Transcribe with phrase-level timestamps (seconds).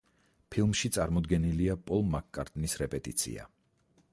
[0.53, 3.47] ფილმში წარმოდგენილია პოლ მაკ-კარტნის რეპეტიცია.